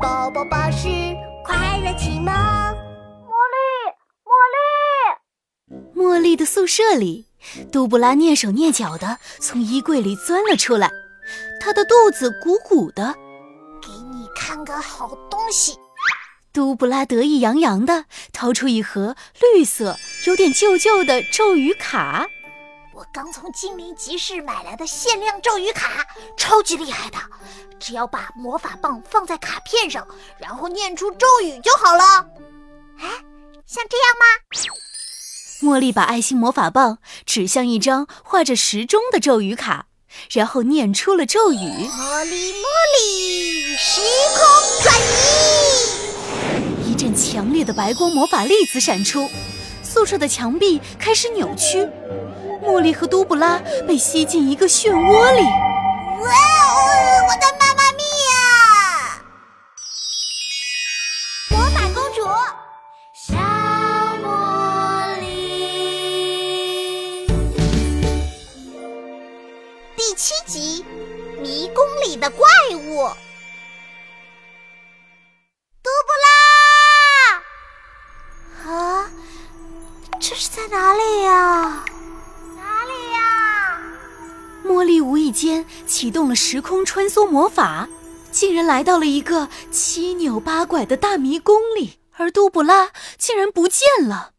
[0.00, 0.86] 宝宝巴士
[1.44, 2.32] 快乐启蒙。
[2.32, 3.58] 茉莉，
[4.24, 4.30] 茉
[5.74, 7.26] 莉，茉莉的宿舍里，
[7.72, 10.88] 杜布拉蹑手蹑脚的从衣柜里钻了出来，
[11.60, 13.12] 她的肚子鼓鼓的。
[13.82, 15.76] 给你看个好东西。
[16.52, 19.16] 杜布拉得意洋洋的掏出一盒
[19.54, 19.96] 绿色、
[20.28, 22.28] 有点旧旧的咒语卡。
[22.98, 26.04] 我刚从精灵集市买来的限量咒语卡，
[26.36, 27.18] 超级厉害的。
[27.78, 30.04] 只要把魔法棒放在卡片上，
[30.36, 32.26] 然后念出咒语就好了。
[32.98, 33.06] 哎，
[33.64, 34.26] 像这样吗？
[35.62, 39.86] 茉莉把爱心魔法棒指向一张画着时钟的咒语卡，
[40.32, 41.56] 然后念出了咒语
[41.86, 42.64] ：“茉莉，茉
[42.98, 44.00] 莉，时
[44.34, 44.92] 空转
[46.82, 49.30] 移。”一阵强烈的白光魔法粒子闪出，
[49.84, 51.88] 宿舍的墙壁开始扭曲。
[52.68, 55.42] 茉莉和杜布拉被吸进一个漩涡里。
[55.42, 55.48] 哇
[56.20, 56.24] 哦，
[57.26, 59.24] 我的妈妈咪呀！
[61.48, 62.20] 魔法公主，
[63.14, 63.38] 小
[64.22, 67.26] 茉莉，
[69.96, 70.84] 第七集，
[71.40, 73.08] 迷宫里的怪物。
[75.82, 76.08] 杜布
[78.66, 79.08] 拉，啊，
[80.20, 81.82] 这是在哪里呀？
[81.86, 81.87] 茉
[85.00, 87.88] 无意间启动了时空穿梭魔法，
[88.30, 94.32] 竟然来到了一个七扭八拐的大迷宫里，而杜布拉竟然不见了。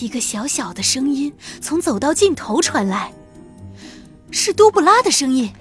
[0.00, 3.14] 一个小小的声音从走到尽头传来，
[4.30, 5.52] 是杜布拉的声音。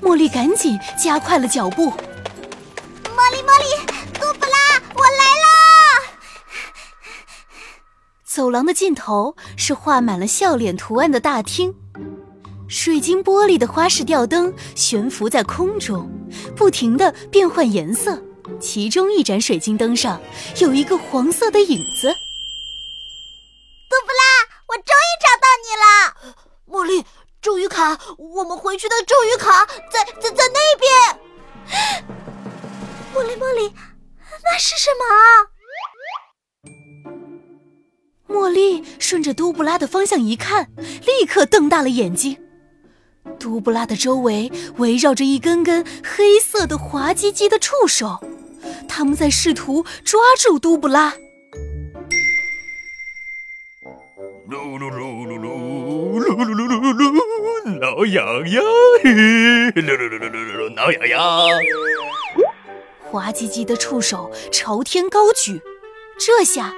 [0.00, 1.90] 茉莉赶紧加快了脚步。
[1.90, 3.64] 茉莉，茉莉，
[4.14, 5.46] 杜布拉，我来了。
[8.32, 11.74] 走廊的尽头是画满了笑脸图案的大厅，
[12.66, 16.10] 水晶玻璃的花式吊灯悬浮在空中，
[16.56, 18.18] 不停的变换颜色。
[18.58, 20.18] 其中一盏水晶灯上
[20.60, 22.08] 有一个黄色的影子。
[23.90, 24.24] 杜布拉，
[24.68, 26.34] 我终于找到你了！
[26.66, 27.04] 茉莉，
[27.42, 31.20] 咒语卡，我们回去的咒语卡在在在那边。
[33.14, 33.74] 茉莉，茉莉，
[34.42, 35.51] 那是什么？
[38.32, 42.38] 茉莉顺着都布拉的方向一看，立刻瞪大了眼睛。
[43.38, 48.18] 都布拉的周围围绕着一根根黑色的滑唧唧的触手，
[48.88, 51.12] 他们在试图抓住都布拉。
[54.48, 55.46] 噜噜噜噜噜
[56.20, 61.20] 噜噜噜噜噜，挠痒痒，噜噜噜噜噜噜，挠痒痒。
[63.00, 65.60] 滑唧唧的触手朝天高举。
[66.24, 66.72] 这下，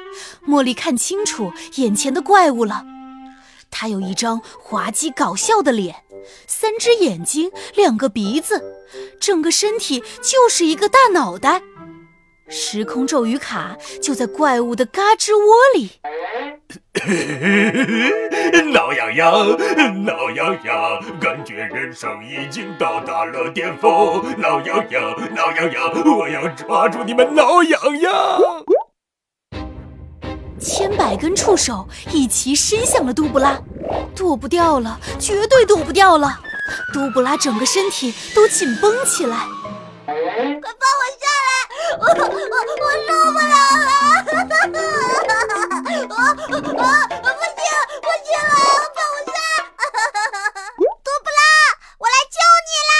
[0.49, 2.83] 茉莉看清楚眼前的怪物了。
[3.71, 5.97] 它有一张滑稽搞笑的脸，
[6.47, 8.65] 三只眼睛，两个鼻子，
[9.21, 11.61] 整个身体就是一个大脑袋。
[12.49, 15.91] 时空咒语卡就在怪物的嘎吱窝里。
[18.73, 19.49] 挠痒痒，
[20.05, 24.23] 挠痒痒，感觉人生已经到达了巅峰。
[24.39, 28.13] 挠痒痒，挠痒痒，我要抓住你们挠痒痒。
[31.05, 33.61] 百根触手一齐伸向了杜布拉，
[34.17, 36.41] 躲不掉了，绝对躲不掉了！
[36.95, 39.37] 杜布拉整个身体都紧绷起来，
[40.07, 41.51] 快放我下来！
[42.01, 42.57] 我我我
[43.05, 43.55] 受不了
[43.85, 43.87] 了！
[46.09, 46.73] 我我不行
[48.01, 48.55] 不行了，
[48.95, 49.37] 放我下！
[51.05, 51.39] 杜布拉，
[51.99, 52.97] 我来救你啦！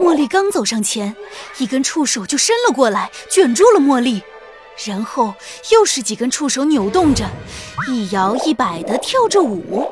[0.00, 1.14] 茉莉刚走上前，
[1.58, 4.22] 一根触手就伸了过来，卷住了茉莉。
[4.86, 5.34] 然后
[5.72, 7.24] 又是几根触手扭动着，
[7.88, 9.88] 一摇一摆地跳着舞。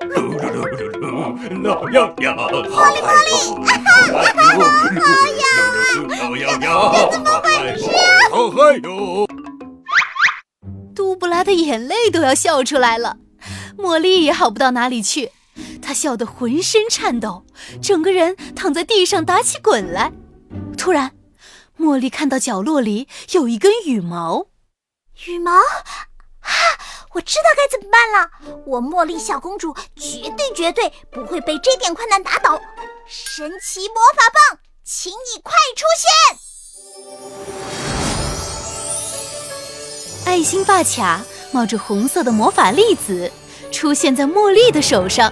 [0.00, 3.30] 噜噜噜噜噜，挠痒痒，茉莉茉莉，
[3.66, 4.60] 啊哈，
[5.00, 5.08] 好
[5.38, 6.08] 痒！
[6.08, 7.84] 挠痒痒，这怎么回事？
[8.30, 9.26] 好嗨哟！
[10.94, 13.16] 杜布拉的眼泪都要笑出来了，
[13.78, 15.30] 茉莉也好不到哪里去。
[15.80, 17.44] 她笑得浑身颤抖，
[17.80, 20.12] 整个人躺在地上打起滚来。
[20.88, 21.12] 突然，
[21.78, 24.46] 茉莉看到角落里有一根羽毛。
[25.26, 25.52] 羽毛？
[25.52, 25.60] 啊！
[27.12, 28.30] 我知道该怎么办了。
[28.64, 32.58] 我茉莉小公主绝对绝对不会被这点困难打倒。
[33.06, 35.84] 神奇魔法棒，请你快出
[40.24, 40.24] 现！
[40.24, 41.20] 爱心发卡
[41.52, 43.30] 冒着红色的魔法粒子，
[43.70, 45.30] 出现在茉莉的手上。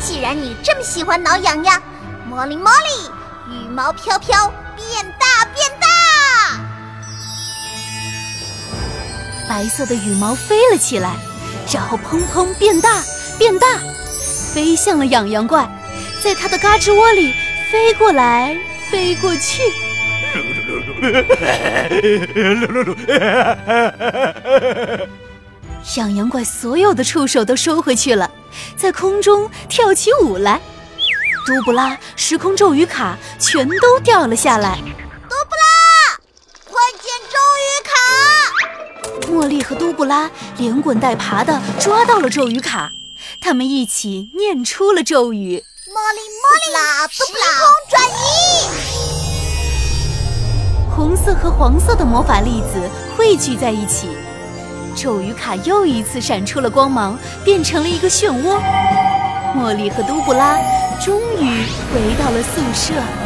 [0.00, 1.82] 既然你这么喜欢挠痒痒，
[2.30, 3.10] 茉莉茉莉，
[3.52, 4.86] 羽毛飘飘，变
[5.18, 5.86] 大变大！
[9.46, 11.14] 白色的羽毛飞了起来，
[11.70, 13.02] 然后砰砰变大
[13.38, 13.66] 变大，
[14.54, 15.68] 飞向了痒痒怪，
[16.22, 17.34] 在它的嘎吱窝里
[17.70, 18.56] 飞过来
[18.90, 19.62] 飞过去。
[25.96, 28.30] 痒痒怪所有的触手都收回去了，
[28.76, 30.58] 在空中跳起舞来。
[31.44, 34.76] 杜布拉时空咒语卡全都掉了下来。
[35.28, 35.64] 都布拉，
[36.64, 37.92] 快捡咒语卡！
[39.28, 42.92] 茉莉和都布拉连滚带爬的抓到了咒语卡，
[43.40, 47.34] 他们一起念出了咒语：茉莉茉莉啦，时空
[47.90, 48.12] 转移。
[50.94, 54.06] 红色和黄色的魔法粒子汇聚在一起，
[54.94, 58.60] 咒语卡又一次闪出了光芒，变成了一个漩涡。
[59.56, 60.56] 茉莉和都布拉
[61.04, 61.44] 终于
[61.92, 63.21] 回到了宿舍。